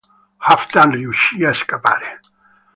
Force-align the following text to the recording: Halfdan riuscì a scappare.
Halfdan 0.39 0.89
riuscì 0.91 1.45
a 1.45 1.53
scappare. 1.53 2.21